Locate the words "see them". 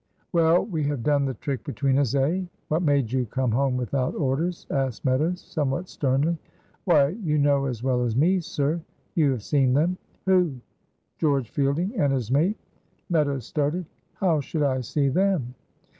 14.81-15.53